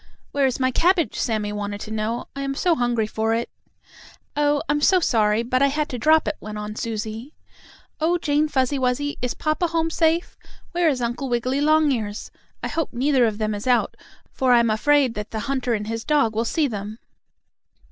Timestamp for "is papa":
9.21-9.67